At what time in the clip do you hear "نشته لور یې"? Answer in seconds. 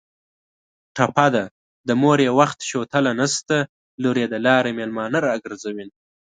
3.21-4.27